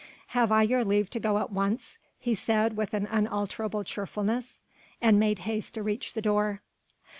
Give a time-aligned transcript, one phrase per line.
[0.29, 4.63] "Have I your leave to go at once?" he said with unalterable cheerfulness
[4.99, 6.63] and made haste to reach the door.